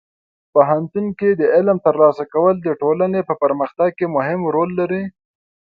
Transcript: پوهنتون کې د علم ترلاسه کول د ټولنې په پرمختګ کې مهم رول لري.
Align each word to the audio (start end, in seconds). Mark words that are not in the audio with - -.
پوهنتون 0.53 1.05
کې 1.19 1.29
د 1.35 1.41
علم 1.55 1.77
ترلاسه 1.87 2.23
کول 2.33 2.55
د 2.61 2.67
ټولنې 2.81 3.21
په 3.29 3.33
پرمختګ 3.43 3.89
کې 3.97 4.13
مهم 4.15 4.39
رول 4.55 4.69
لري. 4.79 5.03